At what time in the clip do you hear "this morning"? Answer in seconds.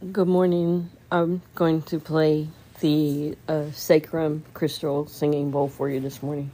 5.98-6.52